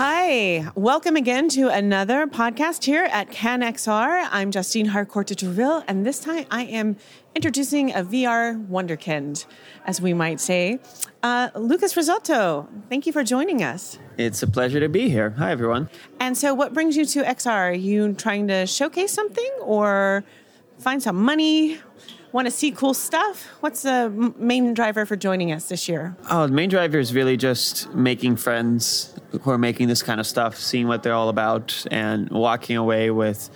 [0.00, 4.28] Hi, welcome again to another podcast here at Cannes XR.
[4.30, 6.98] I'm Justine Harcourt de Treville, and this time I am
[7.34, 9.44] introducing a VR wonderkind,
[9.86, 10.78] as we might say.
[11.24, 13.98] Uh, Lucas Rizzotto, thank you for joining us.
[14.16, 15.30] It's a pleasure to be here.
[15.30, 15.90] Hi, everyone.
[16.20, 17.50] And so, what brings you to XR?
[17.50, 20.22] Are you trying to showcase something or
[20.78, 21.80] find some money?
[22.30, 23.46] Want to see cool stuff?
[23.60, 26.14] What's the main driver for joining us this year?
[26.30, 30.26] Oh, the main driver is really just making friends who are making this kind of
[30.26, 33.48] stuff, seeing what they're all about, and walking away with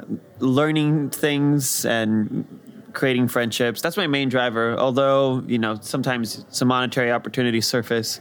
[0.00, 2.46] um, learning things and
[2.92, 3.80] creating friendships.
[3.80, 4.76] That's my main driver.
[4.76, 8.20] Although, you know, sometimes some monetary opportunities surface.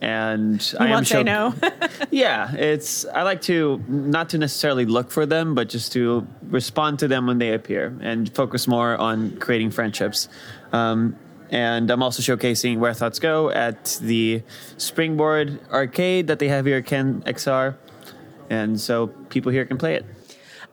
[0.00, 1.54] And You I am show- no.
[2.10, 7.00] yeah, it's I like to not to necessarily look for them, but just to respond
[7.00, 10.28] to them when they appear and focus more on creating friendships.
[10.72, 11.16] Um,
[11.50, 14.42] and I'm also showcasing Where Thoughts Go at the
[14.76, 17.74] Springboard arcade that they have here at Cannes XR,
[18.50, 20.04] and so people here can play it.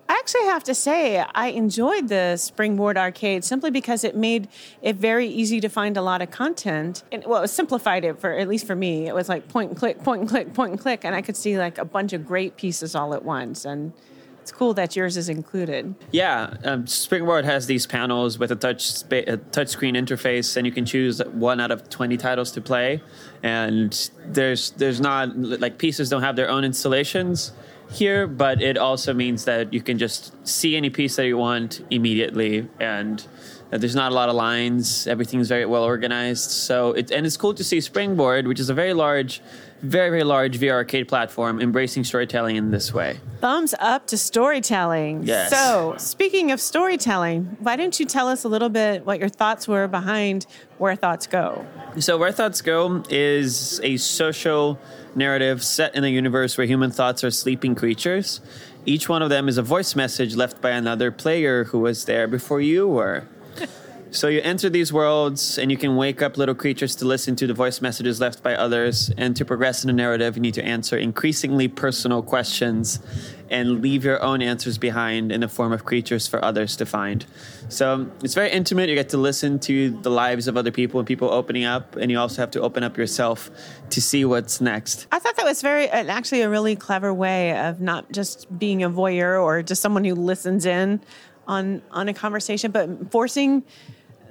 [0.07, 4.47] I actually have to say, I enjoyed the Springboard Arcade simply because it made
[4.81, 7.03] it very easy to find a lot of content.
[7.11, 9.07] And, well, it simplified it for at least for me.
[9.07, 11.35] It was like point and click, point and click, point and click, and I could
[11.35, 13.65] see like a bunch of great pieces all at once.
[13.65, 13.93] And
[14.41, 15.95] it's cool that yours is included.
[16.11, 20.71] Yeah, um, Springboard has these panels with a touch spa- a touchscreen interface, and you
[20.71, 23.01] can choose one out of twenty titles to play.
[23.41, 27.53] And there's there's not like pieces don't have their own installations
[27.89, 31.85] here, but it also means that you can just see any piece that you want
[31.89, 33.25] immediately, and
[33.71, 35.07] there's not a lot of lines.
[35.07, 36.51] Everything's very well organized.
[36.51, 39.41] So it and it's cool to see Springboard, which is a very large,
[39.81, 43.19] very very large VR arcade platform, embracing storytelling in this way.
[43.41, 45.23] Thumbs up to storytelling.
[45.23, 45.49] Yes.
[45.49, 49.67] So, speaking of storytelling, why don't you tell us a little bit what your thoughts
[49.67, 50.45] were behind
[50.77, 51.65] Where Thoughts Go?
[51.99, 54.79] So, Where Thoughts Go is a social
[55.15, 58.41] narrative set in a universe where human thoughts are sleeping creatures.
[58.85, 62.27] Each one of them is a voice message left by another player who was there
[62.27, 63.27] before you were.
[64.11, 67.47] So you enter these worlds and you can wake up little creatures to listen to
[67.47, 69.11] the voice messages left by others.
[69.17, 73.01] And to progress in the narrative, you need to answer increasingly personal questions
[73.49, 77.25] and leave your own answers behind in the form of creatures for others to find.
[77.69, 78.89] So it's very intimate.
[78.89, 82.11] You get to listen to the lives of other people and people opening up, and
[82.11, 83.49] you also have to open up yourself
[83.89, 85.07] to see what's next.
[85.11, 88.83] I thought that was very, uh, actually, a really clever way of not just being
[88.83, 91.01] a voyeur or just someone who listens in
[91.47, 93.63] on on a conversation, but forcing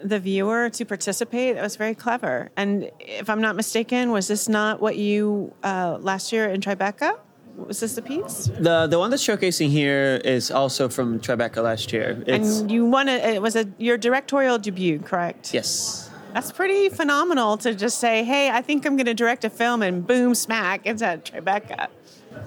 [0.03, 1.57] the viewer to participate.
[1.57, 2.51] It was very clever.
[2.57, 7.19] And if I'm not mistaken, was this not what you uh, last year in Tribeca?
[7.57, 8.51] Was this the piece?
[8.59, 12.23] The the one that's showcasing here is also from Tribeca last year.
[12.27, 13.25] It's and you won it.
[13.25, 15.55] It was a your directorial debut, correct?
[15.55, 16.11] yes.
[16.33, 19.83] That's pretty phenomenal to just say, "Hey, I think I'm going to direct a film,"
[19.83, 21.87] and boom, smack, it's at Tribeca.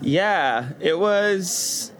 [0.01, 1.93] Yeah, it was.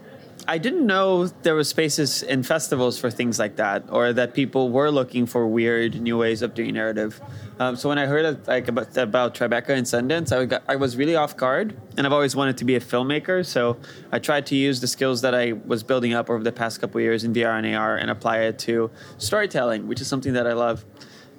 [0.50, 4.70] I didn't know there were spaces in festivals for things like that, or that people
[4.70, 7.20] were looking for weird new ways of doing narrative.
[7.58, 10.96] Um, so when I heard like about, about Tribeca and Sundance, I, got, I was
[10.96, 13.44] really off guard, and I've always wanted to be a filmmaker.
[13.44, 13.76] So
[14.10, 16.98] I tried to use the skills that I was building up over the past couple
[17.02, 20.54] years in VR and AR and apply it to storytelling, which is something that I
[20.54, 20.82] love,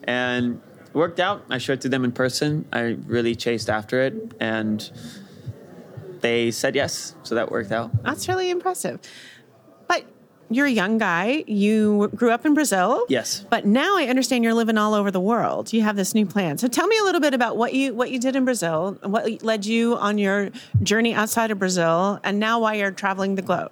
[0.03, 1.45] and it worked out.
[1.49, 2.67] I showed it to them in person.
[2.71, 4.87] I really chased after it, and
[6.21, 8.03] they said yes, so that worked out.
[8.03, 8.99] That's really impressive.
[9.87, 10.05] But
[10.49, 11.43] you're a young guy.
[11.47, 13.05] You grew up in Brazil.
[13.09, 13.45] Yes.
[13.49, 15.71] But now I understand you're living all over the world.
[15.73, 16.57] You have this new plan.
[16.57, 19.43] So tell me a little bit about what you what you did in Brazil, what
[19.43, 20.49] led you on your
[20.81, 23.71] journey outside of Brazil, and now why you're traveling the globe.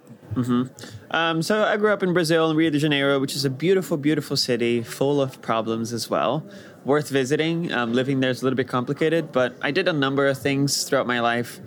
[1.10, 3.96] Um, so I grew up in Brazil, in Rio de Janeiro, which is a beautiful,
[3.96, 6.46] beautiful city, full of problems as well.
[6.84, 7.72] Worth visiting.
[7.72, 10.84] Um, living there is a little bit complicated, but I did a number of things
[10.84, 11.58] throughout my life.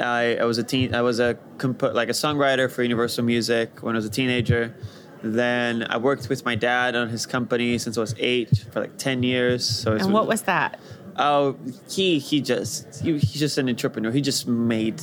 [0.00, 0.94] I, I was a teen.
[0.94, 4.74] I was a compo- like a songwriter for Universal Music when I was a teenager.
[5.22, 8.96] Then I worked with my dad on his company since I was eight for like
[8.98, 9.66] ten years.
[9.66, 10.78] So And what was that?
[11.16, 11.56] Oh,
[11.88, 14.10] he he just he, he's just an entrepreneur.
[14.10, 15.00] He just made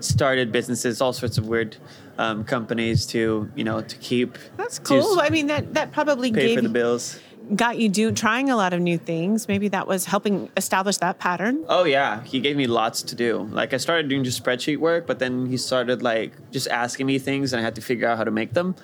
[0.00, 1.76] started businesses, all sorts of weird
[2.18, 5.20] um, companies to you know to keep That's cool.
[5.20, 7.18] I mean, that that probably pay gave for the bills.
[7.54, 9.48] Got you do trying a lot of new things.
[9.48, 11.64] Maybe that was helping establish that pattern.
[11.68, 13.48] Oh yeah, he gave me lots to do.
[13.52, 17.18] Like I started doing just spreadsheet work, but then he started like just asking me
[17.18, 18.74] things, and I had to figure out how to make them.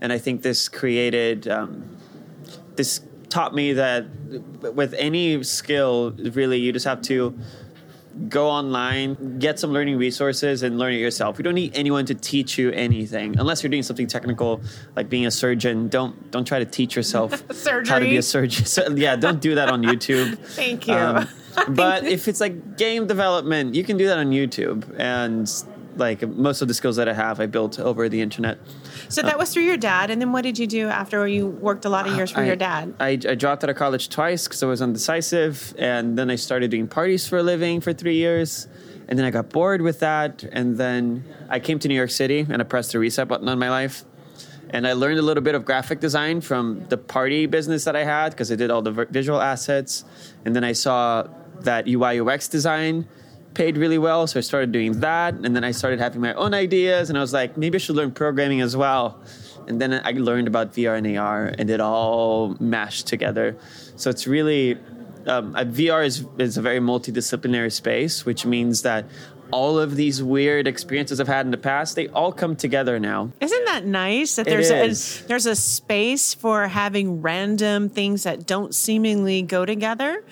[0.00, 1.96] And I think this created um,
[2.76, 4.06] this taught me that
[4.74, 7.38] with any skill, really, you just have to
[8.28, 11.38] go online, get some learning resources, and learn it yourself.
[11.38, 14.60] You don't need anyone to teach you anything, unless you're doing something technical,
[14.96, 15.88] like being a surgeon.
[15.88, 17.30] Don't don't try to teach yourself
[17.64, 18.64] how to be a surgeon.
[18.66, 20.38] So, yeah, don't do that on YouTube.
[20.48, 20.94] Thank you.
[20.94, 21.28] Um,
[21.68, 24.94] but if it's like game development, you can do that on YouTube.
[24.98, 25.48] And
[25.96, 28.58] like most of the skills that I have, I built over the internet.
[29.08, 31.84] So that was through your dad, and then what did you do after you worked
[31.86, 32.94] a lot of years for I, your dad?
[33.00, 36.70] I, I dropped out of college twice because I was undecisive, and then I started
[36.70, 38.68] doing parties for a living for three years,
[39.08, 42.40] and then I got bored with that, and then I came to New York City
[42.48, 44.04] and I pressed the reset button on my life,
[44.70, 48.04] and I learned a little bit of graphic design from the party business that I
[48.04, 50.04] had because I did all the vi- visual assets,
[50.44, 51.26] and then I saw
[51.60, 53.08] that UI UX design
[53.58, 56.54] paid really well, so I started doing that, and then I started having my own
[56.54, 59.20] ideas, and I was like, maybe I should learn programming as well.
[59.66, 63.56] And then I learned about VR and AR, and it all mashed together.
[63.96, 64.78] So it's really
[65.26, 69.04] um, uh, VR is is a very multidisciplinary space, which means that
[69.50, 73.30] all of these weird experiences I've had in the past, they all come together now.
[73.40, 78.74] Isn't that nice that there's a there's a space for having random things that don't
[78.74, 80.22] seemingly go together,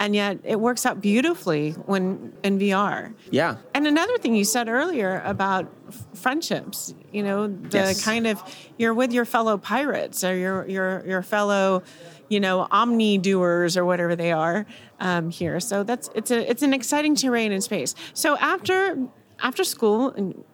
[0.00, 3.14] and yet it works out beautifully when in VR.
[3.30, 3.56] Yeah.
[3.74, 8.04] And another thing you said earlier about f- friendships, you know, the Yes.
[8.04, 8.42] kind of
[8.76, 11.82] you're with your fellow pirates or your your your fellow,
[12.28, 14.66] you know, omni doers or whatever they are
[15.00, 15.60] um, here.
[15.60, 17.94] So that's it's a it's an exciting terrain in space.
[18.14, 18.98] So after
[19.40, 20.44] after school, and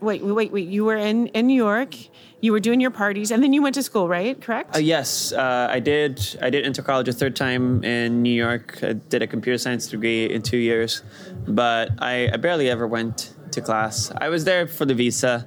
[0.00, 1.94] wait wait wait, you were in in New York,
[2.40, 4.40] you were doing your parties, and then you went to school, right?
[4.40, 4.76] Correct.
[4.76, 6.20] Uh, yes, uh, I did.
[6.40, 8.78] I did enter college a third time in New York.
[8.82, 11.02] I did a computer science degree in two years,
[11.46, 14.12] but I, I barely ever went to class.
[14.16, 15.46] I was there for the visa,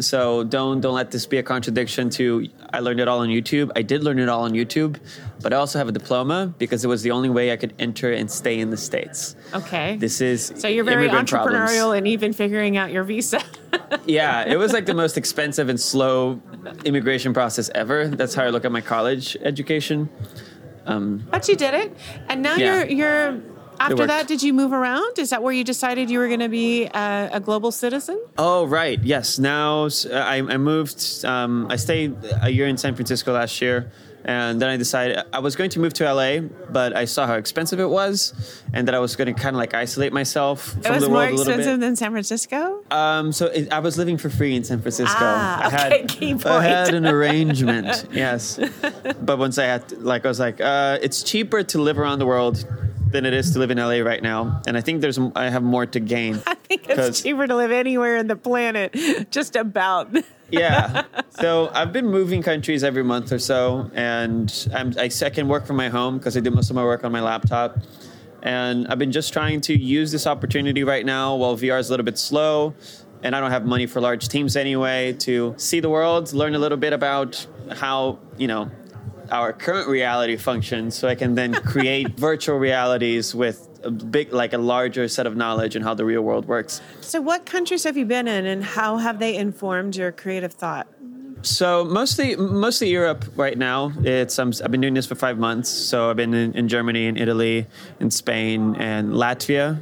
[0.00, 2.48] so don't don't let this be a contradiction to.
[2.72, 3.70] I learned it all on YouTube.
[3.76, 4.98] I did learn it all on YouTube,
[5.40, 8.12] but I also have a diploma because it was the only way I could enter
[8.12, 9.36] and stay in the states.
[9.54, 9.96] okay.
[9.96, 11.98] This is so you're very entrepreneurial problems.
[11.98, 13.40] and even figuring out your visa.
[14.06, 16.40] Yeah, it was like the most expensive and slow
[16.84, 18.08] immigration process ever.
[18.08, 20.08] That's how I look at my college education.
[20.86, 21.94] Um, but you did it,
[22.28, 22.84] and now Yeah.
[22.84, 23.40] you're you're.
[23.80, 25.18] After that, did you move around?
[25.18, 28.20] Is that where you decided you were going to be a, a global citizen?
[28.36, 29.38] Oh right, yes.
[29.38, 31.24] Now I moved.
[31.24, 33.90] Um, I stayed a year in San Francisco last year,
[34.24, 36.40] and then I decided I was going to move to LA,
[36.70, 39.58] but I saw how expensive it was, and that I was going to kind of
[39.58, 41.86] like isolate myself from It was the more world a little expensive bit.
[41.86, 42.84] than San Francisco.
[42.90, 45.16] Um, so it, I was living for free in San Francisco.
[45.18, 48.58] Ah, I had, key I had an arrangement, yes.
[49.22, 52.26] But once I had, like, I was like, uh, it's cheaper to live around the
[52.26, 52.64] world
[53.10, 55.62] than it is to live in LA right now, and I think there's I have
[55.62, 56.40] more to gain.
[56.46, 60.14] I think it's cheaper to live anywhere in the planet, just about.
[60.50, 61.04] yeah.
[61.30, 65.66] So I've been moving countries every month or so, and I'm, I, I can work
[65.66, 67.78] from my home because I do most of my work on my laptop.
[68.42, 71.92] And I've been just trying to use this opportunity right now while VR is a
[71.92, 72.74] little bit slow,
[73.22, 76.58] and I don't have money for large teams anyway to see the world, learn a
[76.58, 77.44] little bit about
[77.76, 78.70] how you know
[79.30, 84.52] our current reality functions, so I can then create virtual realities with a big, like
[84.52, 86.80] a larger set of knowledge and how the real world works.
[87.00, 90.88] So, what countries have you been in, and how have they informed your creative thought?
[91.42, 93.92] So mostly, mostly Europe right now.
[94.02, 95.68] It's um, I've been doing this for five months.
[95.68, 97.66] So I've been in, in Germany, in Italy,
[98.00, 99.78] in Spain, and Latvia,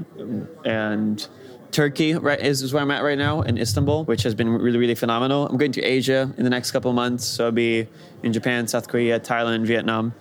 [0.64, 1.26] and
[1.72, 2.14] Turkey.
[2.14, 4.94] Right is, is where I'm at right now in Istanbul, which has been really, really
[4.94, 5.46] phenomenal.
[5.46, 7.24] I'm going to Asia in the next couple months.
[7.24, 7.86] So I'll be
[8.22, 10.14] in Japan, South Korea, Thailand, Vietnam,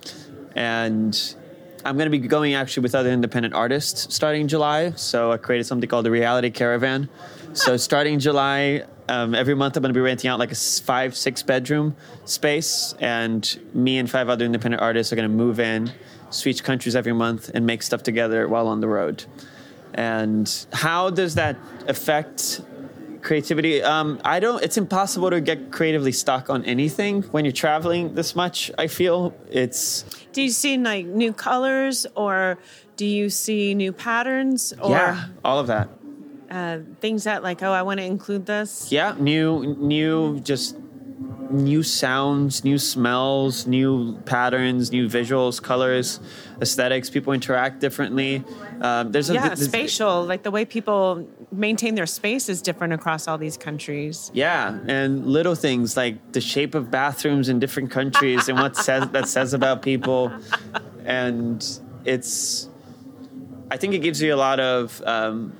[0.56, 1.36] and
[1.86, 4.92] I'm going to be going actually with other independent artists starting July.
[4.92, 7.09] So I created something called the Reality Caravan.
[7.54, 11.16] So starting July, um, every month I'm going to be renting out like a five,
[11.16, 15.92] six bedroom space, and me and five other independent artists are going to move in,
[16.31, 19.25] switch countries every month, and make stuff together while on the road.
[19.95, 21.56] And how does that
[21.87, 22.61] affect
[23.21, 23.81] creativity?
[23.81, 24.61] Um, I don't.
[24.61, 28.69] It's impossible to get creatively stuck on anything when you're traveling this much.
[28.78, 32.57] I feel it's Do you see like new colors, or
[32.97, 35.87] do you see new patterns, or yeah, all of that.
[36.52, 38.92] uh, things that like, oh, I want to include this?
[38.92, 40.75] Yeah, new, new, just
[41.49, 46.19] new sounds, new smells, new patterns, new visuals, colors,
[46.61, 47.09] aesthetics.
[47.09, 48.44] People interact differently.
[48.81, 52.94] Um, there's a Yeah, there's- spatial, like the way people maintain their space is different
[52.94, 54.31] across all these countries.
[54.33, 59.07] Yeah, and little things like the shape of bathrooms in different countries and what says
[59.11, 60.31] that says about people,
[61.06, 61.66] and
[62.06, 62.69] it's.
[63.71, 65.54] I think it gives you a lot of um,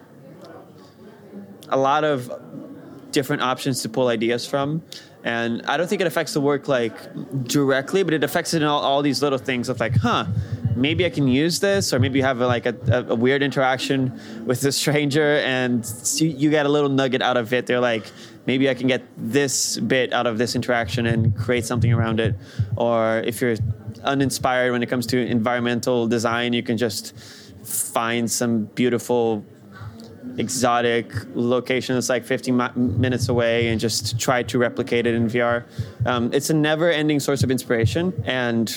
[1.70, 2.32] a lot of
[3.12, 4.84] different options to pull ideas from.
[5.25, 6.96] And I don't think it affects the work like
[7.46, 10.27] directly, but it affects it in all, all these little things of like, huh,
[10.75, 12.75] maybe I can use this, or maybe you have a, like a,
[13.10, 15.84] a, weird interaction with a stranger, and
[16.20, 17.65] you get a little nugget out of it.
[17.65, 18.05] They're like,
[18.46, 22.36] maybe I can get this bit out of this interaction and create something around it.
[22.77, 23.55] Or if you're
[24.03, 27.17] uninspired when it comes to environmental design, you can just
[27.63, 29.44] find some beautiful
[30.38, 35.27] exotic location that's like 50 mi- minutes away and just try to replicate it in
[35.27, 35.63] VR.
[36.06, 38.68] Um, it's a never ending source of inspiration and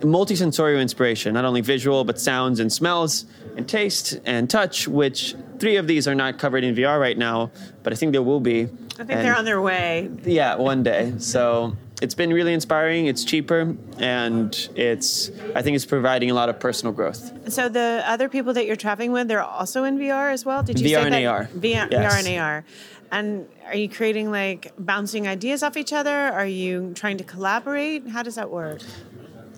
[0.00, 3.26] multisensorial inspiration, not only visual, but sounds and smells
[3.56, 7.50] and taste and touch, which three of these are not covered in VR right now,
[7.82, 8.64] but I think there will be.
[8.98, 10.10] I think they're on their way.
[10.24, 11.14] Yeah, one day.
[11.18, 13.06] So it's been really inspiring.
[13.06, 17.52] It's cheaper, and it's I think it's providing a lot of personal growth.
[17.52, 20.62] So the other people that you're traveling with, they're also in VR as well.
[20.62, 21.26] Did you VR say and that?
[21.26, 21.44] AR.
[21.54, 22.14] VR, Yes.
[22.14, 22.64] VR and AR.
[23.12, 26.10] And are you creating like bouncing ideas off each other?
[26.10, 28.06] Are you trying to collaborate?
[28.08, 28.82] How does that work?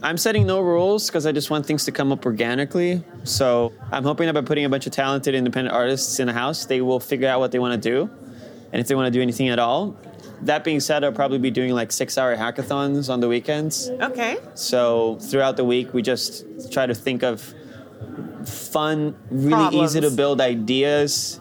[0.01, 3.03] I'm setting no rules because I just want things to come up organically.
[3.25, 6.67] So I'm hoping that by putting a bunch of talented independent artists in a house,
[6.67, 8.09] they will figure out what they want to do,
[8.73, 9.97] and if they want to do anything at all.
[10.43, 13.91] That being said, I'll probably be doing like six-hour hackathons on the weekends.
[13.91, 14.39] Okay.
[14.55, 17.55] So throughout the week, we just try to think of
[18.45, 19.97] fun, really Problems.
[19.97, 21.41] easy to build ideas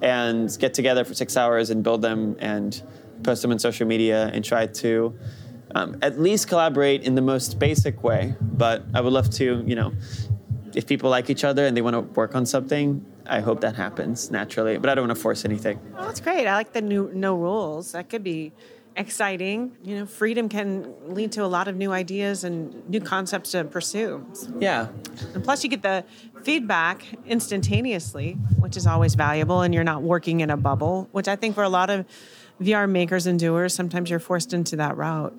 [0.00, 2.82] and get together for six hours and build them and
[3.22, 5.16] post them on social media and try to
[5.74, 8.34] um, at least collaborate in the most basic way.
[8.40, 9.92] But I would love to, you know,
[10.74, 13.76] if people like each other and they want to work on something, I hope that
[13.76, 14.78] happens naturally.
[14.78, 15.80] But I don't want to force anything.
[15.96, 16.46] Oh, that's great.
[16.46, 17.92] I like the new no rules.
[17.92, 18.52] That could be
[18.96, 19.76] exciting.
[19.82, 23.64] You know, freedom can lead to a lot of new ideas and new concepts to
[23.64, 24.26] pursue.
[24.58, 24.88] Yeah.
[25.34, 26.04] And plus, you get the
[26.42, 31.36] feedback instantaneously, which is always valuable, and you're not working in a bubble, which I
[31.36, 32.06] think for a lot of
[32.60, 35.38] VR makers and doers, sometimes you're forced into that route.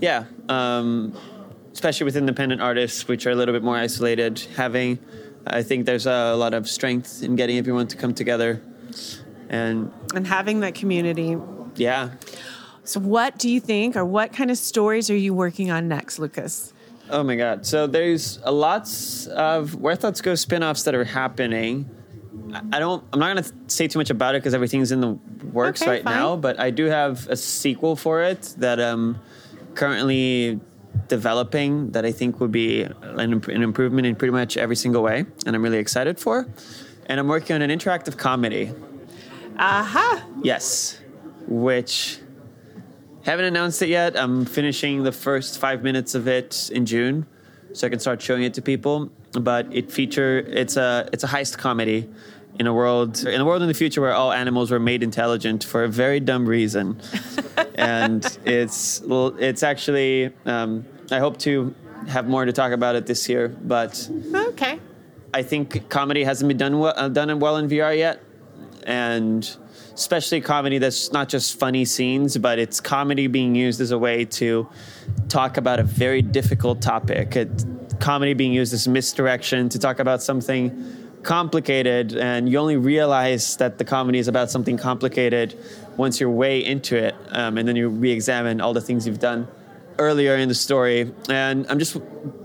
[0.00, 1.16] Yeah, um,
[1.72, 4.40] especially with independent artists, which are a little bit more isolated.
[4.56, 4.98] Having,
[5.46, 8.62] I think there's a lot of strength in getting everyone to come together,
[9.48, 11.36] and And having that community.
[11.76, 12.10] yeah,
[12.84, 16.18] So, what do you think, or what kind of stories are you working on next,
[16.18, 16.72] Lucas?
[17.10, 17.66] Oh my god!
[17.66, 21.88] So there's a lots of Where Thoughts Go spin-offs that are happening.
[22.72, 23.02] I- don't.
[23.12, 25.18] I'm not going to say too much about it because everything's in the
[25.52, 26.14] works Okay, right fine.
[26.16, 26.36] now.
[26.36, 29.18] But I do have a sequel for it that I'm
[29.74, 30.60] currently
[31.08, 35.26] developing that I think would be an, an improvement in pretty much every single way,
[35.46, 36.46] and I'm really excited for.
[37.06, 38.72] And I'm working on an interactive comedy.
[39.58, 40.24] Aha!
[40.42, 41.00] Yes,
[41.46, 42.18] which
[43.24, 44.16] haven't announced it yet.
[44.16, 47.26] I'm finishing the first five minutes of it in June,
[47.72, 49.10] so I can start showing it to people.
[49.32, 52.08] But it feature it's a it's a heist comedy
[52.58, 55.64] in a world in a world in the future where all animals were made intelligent
[55.64, 57.00] for a very dumb reason,
[57.74, 61.74] and it's it's actually um, I hope to
[62.08, 64.08] have more to talk about it this year, but.
[64.34, 64.80] Okay.
[65.34, 68.22] I think comedy hasn't been done well, uh, done well in VR yet,
[68.84, 69.48] and
[69.94, 74.26] especially comedy that's not just funny scenes, but it's comedy being used as a way
[74.26, 74.68] to
[75.28, 77.36] talk about a very difficult topic.
[77.36, 77.64] It,
[77.98, 83.78] comedy being used as misdirection to talk about something complicated, and you only realize that
[83.78, 85.58] the comedy is about something complicated
[85.96, 89.46] once you're way into it, um, and then you re-examine all the things you've done
[89.98, 91.12] earlier in the story.
[91.28, 91.96] And I'm just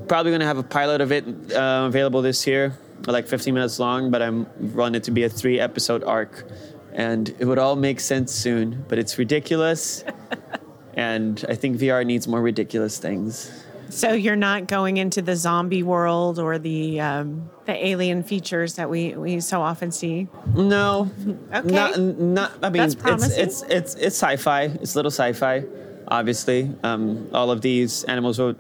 [0.07, 3.79] probably going to have a pilot of it uh, available this year, like 15 minutes
[3.79, 6.45] long, but I'm running it to be a three episode arc.
[6.93, 10.03] And it would all make sense soon, but it's ridiculous.
[10.93, 13.51] and I think VR needs more ridiculous things.
[13.89, 18.89] So you're not going into the zombie world or the um, the alien features that
[18.89, 20.27] we, we so often see.
[20.55, 21.09] No,
[21.53, 21.69] Okay.
[21.69, 22.51] not, not.
[22.63, 22.95] I mean, it's,
[23.37, 24.63] it's it's it's sci-fi.
[24.63, 25.63] It's little sci-fi.
[26.09, 28.55] Obviously, um, all of these animals are,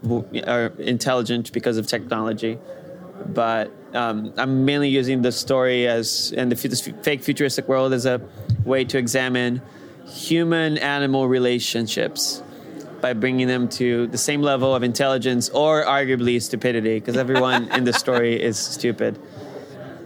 [0.45, 2.57] are intelligent because of technology,
[3.27, 8.05] but um, I'm mainly using the story as and the this fake futuristic world as
[8.05, 8.19] a
[8.65, 9.61] way to examine
[10.05, 12.41] human-animal relationships
[13.01, 17.83] by bringing them to the same level of intelligence or arguably stupidity, because everyone in
[17.83, 19.19] the story is stupid.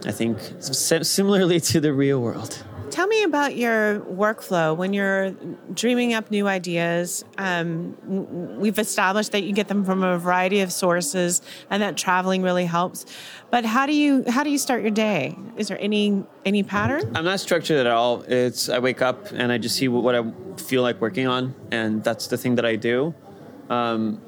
[0.04, 2.64] I think similarly to the real world.
[2.92, 5.30] Tell me about your workflow when you're
[5.72, 7.24] dreaming up new ideas.
[7.38, 7.96] Um,
[8.60, 12.66] we've established that you get them from a variety of sources, and that traveling really
[12.66, 13.06] helps.
[13.50, 15.34] But how do you how do you start your day?
[15.56, 17.16] Is there any any pattern?
[17.16, 18.24] I'm not structured at all.
[18.28, 22.04] It's I wake up and I just see what I feel like working on, and
[22.04, 23.14] that's the thing that I do.
[23.70, 24.20] Um,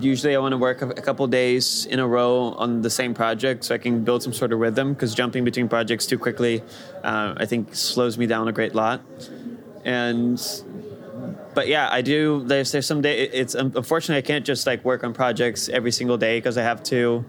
[0.00, 3.64] usually, I want to work a couple days in a row on the same project
[3.64, 4.92] so I can build some sort of rhythm.
[4.94, 6.62] Because jumping between projects too quickly,
[7.02, 9.00] uh, I think, slows me down a great lot.
[9.84, 10.40] And
[11.54, 12.42] but yeah, I do.
[12.44, 13.28] There's there's some day.
[13.28, 16.82] It's unfortunately I can't just like work on projects every single day because I have
[16.84, 17.24] to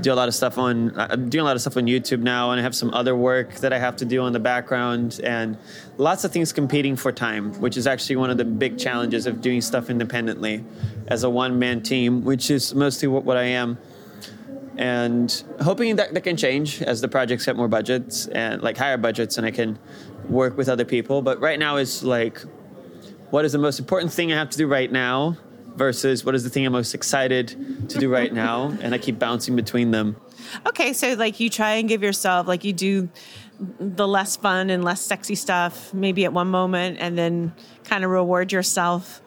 [0.00, 0.92] do a lot of stuff on.
[0.98, 3.54] I'm doing a lot of stuff on YouTube now, and I have some other work
[3.56, 5.56] that I have to do on the background, and
[5.98, 9.40] lots of things competing for time, which is actually one of the big challenges of
[9.40, 10.64] doing stuff independently
[11.08, 13.78] as a one man team, which is mostly what, what I am
[14.78, 18.96] and hoping that that can change as the projects get more budgets and like higher
[18.96, 19.78] budgets and I can
[20.28, 21.22] work with other people.
[21.22, 22.42] But right now it's like,
[23.32, 25.38] what is the most important thing I have to do right now
[25.74, 28.76] versus what is the thing I'm most excited to do right now?
[28.82, 30.16] And I keep bouncing between them.
[30.66, 33.08] Okay, so like you try and give yourself like you do
[33.80, 38.10] the less fun and less sexy stuff maybe at one moment and then kind of
[38.10, 39.22] reward yourself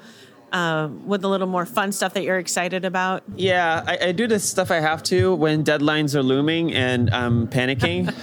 [0.52, 3.24] uh, with a little more fun stuff that you're excited about?
[3.36, 7.48] Yeah, I, I, do the stuff I have to when deadlines are looming and I'm
[7.48, 8.14] panicking,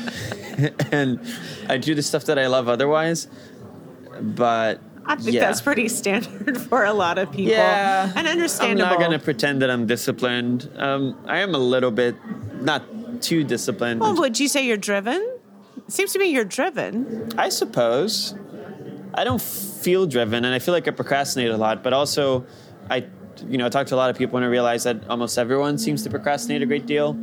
[0.92, 1.20] and
[1.68, 3.26] I do the stuff that I love otherwise.
[4.20, 5.40] But I think yeah.
[5.40, 7.52] that's pretty standard for a lot of people.
[7.52, 8.84] Yeah, and understandable.
[8.84, 10.70] I'm not going to pretend that I'm disciplined.
[10.76, 12.14] Um, I am a little bit,
[12.60, 12.82] not
[13.20, 14.00] too disciplined.
[14.00, 15.20] Well, would you say you're driven?
[15.76, 17.30] It seems to me you're driven.
[17.36, 18.34] I suppose.
[19.14, 21.82] I don't feel driven, and I feel like I procrastinate a lot.
[21.82, 22.46] But also,
[22.88, 23.06] I,
[23.48, 25.78] you know, I talk to a lot of people, and I realize that almost everyone
[25.78, 27.14] seems to procrastinate a great deal.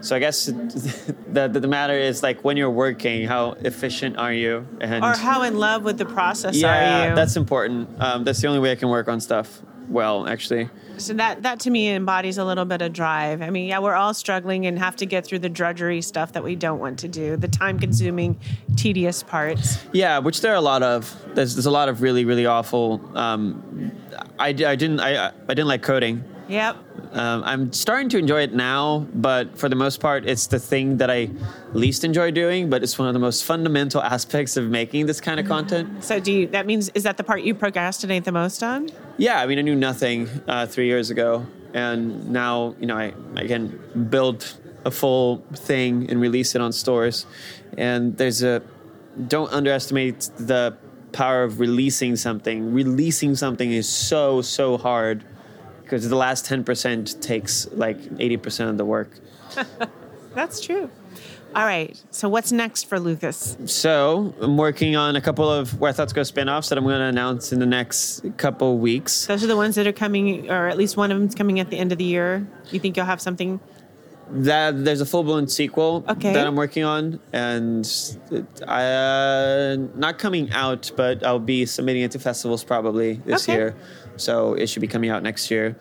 [0.00, 4.66] So I guess the, the matter is like when you're working, how efficient are you,
[4.80, 7.14] and or how in love with the process yeah, are you?
[7.14, 7.88] that's important.
[8.00, 10.70] Um, that's the only way I can work on stuff well, actually.
[10.98, 13.42] So that that to me embodies a little bit of drive.
[13.42, 16.44] I mean, yeah, we're all struggling and have to get through the drudgery stuff that
[16.44, 18.38] we don't want to do, the time-consuming,
[18.76, 19.84] tedious parts.
[19.92, 21.14] Yeah, which there are a lot of.
[21.34, 23.00] There's, there's a lot of really really awful.
[23.16, 23.92] Um,
[24.38, 26.24] I, I didn't I I didn't like coding.
[26.48, 26.76] Yep.
[27.12, 30.98] Um, I'm starting to enjoy it now, but for the most part, it's the thing
[30.98, 31.30] that I
[31.72, 32.70] least enjoy doing.
[32.70, 36.04] But it's one of the most fundamental aspects of making this kind of content.
[36.04, 36.46] So, do you?
[36.46, 38.90] That means is that the part you procrastinate the most on?
[39.16, 43.12] Yeah, I mean, I knew nothing uh, three years ago, and now you know I
[43.34, 47.26] I can build a full thing and release it on stores.
[47.76, 48.62] And there's a
[49.26, 50.76] don't underestimate the
[51.12, 52.72] power of releasing something.
[52.72, 55.24] Releasing something is so so hard
[55.90, 59.10] because the last 10% takes like 80% of the work.
[60.34, 60.88] That's true.
[61.52, 62.00] All right.
[62.12, 63.56] So what's next for Lucas?
[63.66, 67.06] So I'm working on a couple of Where Thoughts Go spin-offs that I'm going to
[67.06, 69.26] announce in the next couple weeks.
[69.26, 71.70] Those are the ones that are coming, or at least one of them's coming at
[71.70, 72.46] the end of the year.
[72.70, 73.58] You think you'll have something?
[74.32, 76.32] That there's a full-blown sequel okay.
[76.32, 77.84] that I'm working on, and
[78.66, 83.58] I uh, not coming out, but I'll be submitting it to festivals probably this okay.
[83.58, 83.76] year.
[84.16, 85.76] So it should be coming out next year.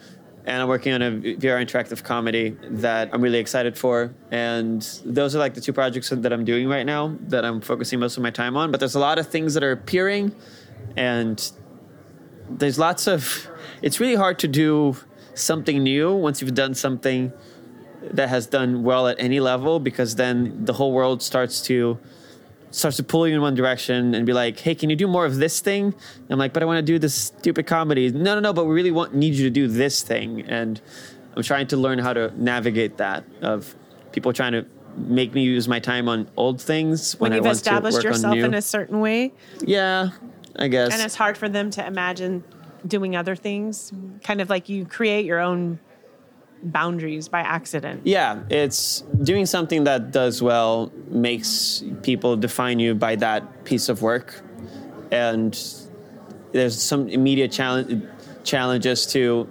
[0.45, 4.15] And I'm working on a VR interactive comedy that I'm really excited for.
[4.31, 7.99] And those are like the two projects that I'm doing right now that I'm focusing
[7.99, 8.71] most of my time on.
[8.71, 10.33] But there's a lot of things that are appearing,
[10.97, 11.51] and
[12.49, 13.47] there's lots of.
[13.83, 14.95] It's really hard to do
[15.35, 17.31] something new once you've done something
[18.11, 21.97] that has done well at any level because then the whole world starts to
[22.71, 25.25] starts to pull you in one direction and be like, "Hey, can you do more
[25.25, 28.35] of this thing?" And I'm like, "But I want to do this stupid comedy." No,
[28.35, 28.53] no, no.
[28.53, 30.79] But we really want need you to do this thing, and
[31.35, 33.75] I'm trying to learn how to navigate that of
[34.11, 34.65] people trying to
[34.97, 38.07] make me use my time on old things when, when you've I want established to
[38.07, 38.45] work yourself on new.
[38.45, 39.33] in a certain way.
[39.61, 40.09] Yeah,
[40.57, 40.93] I guess.
[40.93, 42.43] And it's hard for them to imagine
[42.85, 43.91] doing other things.
[44.23, 45.79] Kind of like you create your own
[46.63, 48.01] boundaries by accident.
[48.03, 54.01] Yeah, it's doing something that does well makes people define you by that piece of
[54.01, 54.41] work.
[55.11, 55.57] And
[56.51, 58.03] there's some immediate challenge,
[58.43, 59.47] challenges to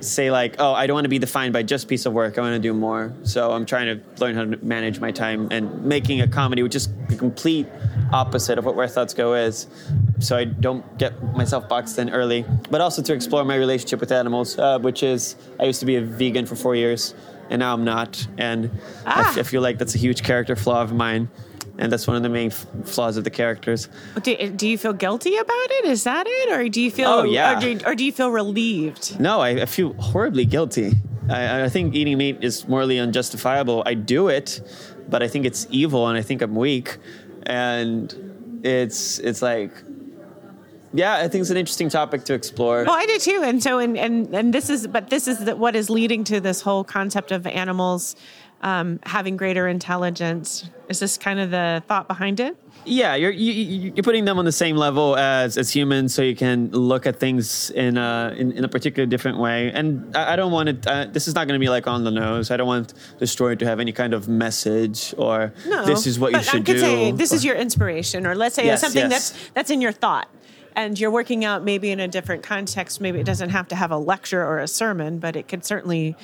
[0.00, 2.38] say like, oh, I don't want to be defined by just piece of work.
[2.38, 3.12] I want to do more.
[3.22, 6.74] So I'm trying to learn how to manage my time and making a comedy, which
[6.74, 7.66] is the complete
[8.12, 9.66] opposite of what Where Thoughts Go is.
[10.18, 14.12] So I don't get myself boxed in early, but also to explore my relationship with
[14.12, 17.14] animals, uh, which is I used to be a vegan for four years,
[17.50, 18.70] and now I'm not, and
[19.06, 19.26] ah.
[19.26, 21.28] I, f- I feel like that's a huge character flaw of mine
[21.78, 23.88] and that's one of the main f- flaws of the characters.
[24.22, 25.84] Do, do, you feel guilty about it?
[25.86, 27.08] Is that it, or do you feel?
[27.08, 27.56] Oh yeah.
[27.56, 29.18] Or do, or do you feel relieved?
[29.20, 30.92] No, I, I feel horribly guilty.
[31.30, 33.82] I, I, think eating meat is morally unjustifiable.
[33.86, 34.60] I do it,
[35.08, 36.98] but I think it's evil, and I think I'm weak,
[37.44, 39.70] and it's it's like.
[40.94, 42.84] Yeah, I think it's an interesting topic to explore.
[42.84, 45.54] Well, I do too, and so and and and this is, but this is the,
[45.54, 48.16] what is leading to this whole concept of animals
[48.62, 50.68] um, having greater intelligence.
[50.88, 52.56] Is this kind of the thought behind it?
[52.84, 56.14] Yeah, you're you, are you are putting them on the same level as as humans,
[56.14, 59.70] so you can look at things in a in, in a particular different way.
[59.72, 60.86] And I, I don't want it.
[60.86, 62.50] Uh, this is not going to be like on the nose.
[62.50, 66.18] I don't want the story to have any kind of message or no, this is
[66.18, 66.72] what you should do.
[66.74, 69.30] No, I could say, this or, is your inspiration, or let's say yes, something yes.
[69.30, 70.28] that's that's in your thought
[70.78, 73.00] and you're working out maybe in a different context.
[73.00, 76.14] Maybe it doesn't have to have a lecture or a sermon, but it could certainly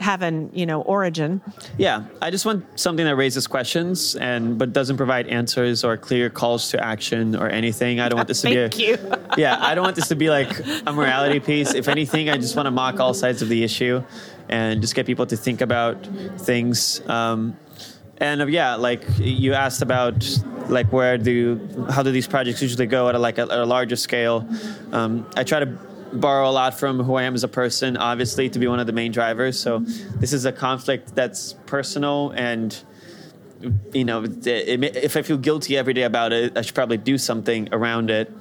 [0.00, 1.40] have an you know origin.
[1.78, 6.30] Yeah, I just want something that raises questions and but doesn't provide answers or clear
[6.30, 8.00] calls to action or anything.
[8.00, 8.98] I don't want this to Thank be you.
[9.36, 10.52] yeah, I don't want this to be like
[10.86, 11.74] a morality piece.
[11.74, 14.02] If anything, I just want to mock all sides of the issue
[14.48, 16.06] and just get people to think about
[16.38, 17.00] things.
[17.08, 17.56] Um,
[18.18, 20.26] and uh, yeah, like you asked about
[20.68, 23.66] like where do how do these projects usually go at a, like a, at a
[23.66, 24.48] larger scale?
[24.92, 25.78] Um, I try to
[26.16, 28.86] borrow a lot from who I am as a person, obviously, to be one of
[28.86, 29.58] the main drivers.
[29.58, 32.82] So this is a conflict that's personal and
[33.92, 37.68] you know, if I feel guilty every day about it, I should probably do something
[37.72, 38.32] around it.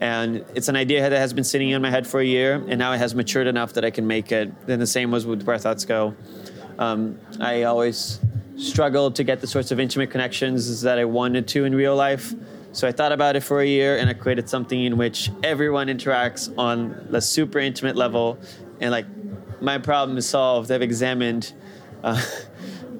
[0.00, 2.78] And it's an idea that has been sitting in my head for a year, and
[2.78, 4.52] now it has matured enough that I can make it.
[4.68, 6.14] And the same was with Where Thoughts Go.
[6.78, 8.20] Um, I always
[8.56, 12.34] struggled to get the sorts of intimate connections that I wanted to in real life.
[12.76, 15.86] So I thought about it for a year, and I created something in which everyone
[15.86, 18.38] interacts on a super intimate level,
[18.80, 19.06] and like
[19.62, 20.70] my problem is solved.
[20.70, 21.54] I've examined.
[22.04, 22.22] Uh,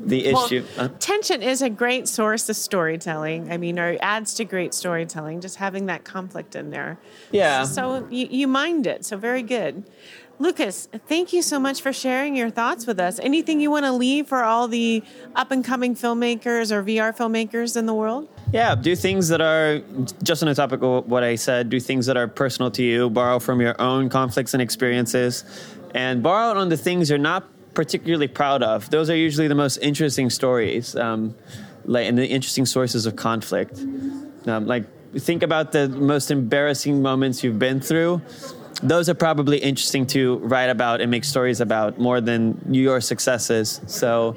[0.06, 0.64] the Well, issue.
[0.78, 3.52] Uh, tension is a great source of storytelling.
[3.52, 6.98] I mean, or adds to great storytelling, just having that conflict in there.
[7.32, 7.64] Yeah.
[7.64, 9.04] So you, you mind it.
[9.04, 9.84] So very good.
[10.38, 13.18] Lucas, thank you so much for sharing your thoughts with us.
[13.20, 15.02] Anything you want to leave for all the
[15.34, 18.28] up and coming filmmakers or VR filmmakers in the world?
[18.52, 19.80] Yeah, do things that are
[20.22, 21.70] just on the topic of what I said.
[21.70, 23.08] Do things that are personal to you.
[23.08, 25.42] Borrow from your own conflicts and experiences,
[25.94, 28.90] and borrow on the things you're not particularly proud of.
[28.90, 31.36] Those are usually the most interesting stories, um,
[31.84, 33.78] like and the interesting sources of conflict.
[34.46, 34.84] Um, like
[35.16, 38.20] think about the most embarrassing moments you've been through.
[38.82, 43.80] Those are probably interesting to write about and make stories about more than your successes.
[43.86, 44.36] So,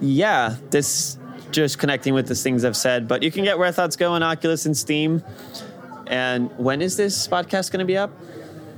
[0.00, 1.18] yeah, this
[1.50, 3.08] just connecting with the things I've said.
[3.08, 5.22] But you can get Where Thoughts Go on Oculus and Steam.
[6.06, 8.12] And when is this podcast going to be up?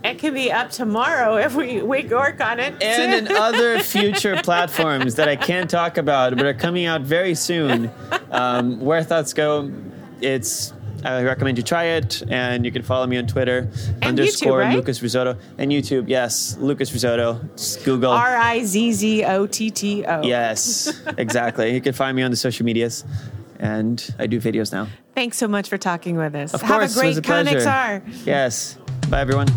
[0.04, 2.82] It could be up tomorrow if we, we work on it.
[2.82, 7.34] and in other future platforms that I can't talk about, but are coming out very
[7.34, 7.90] soon.
[8.30, 9.70] Um, where thoughts go,
[10.20, 10.72] it's
[11.04, 14.64] I recommend you try it, and you can follow me on Twitter And underscore YouTube,
[14.64, 14.76] right?
[14.76, 16.04] Lucas Rizzotto and YouTube.
[16.08, 17.56] Yes, Lucas Rizzotto.
[17.56, 18.12] Just Google.
[18.12, 20.22] R I Z Z O T T O.
[20.22, 21.74] yes, exactly.
[21.74, 23.04] You can find me on the social medias,
[23.58, 24.86] and I do videos now.
[25.14, 26.54] Thanks so much for talking with us.
[26.54, 27.60] Of Have course, a great pleasure.
[27.60, 28.26] Cannes XR.
[28.26, 28.78] Yes.
[29.08, 29.48] Bye, everyone.